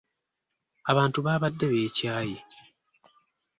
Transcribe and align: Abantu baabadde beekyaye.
Abantu 0.91 1.17
baabadde 1.25 1.65
beekyaye. 1.71 2.37